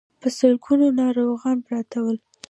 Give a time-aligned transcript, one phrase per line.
[0.21, 2.17] په سلګونو ناروغان پراته ول.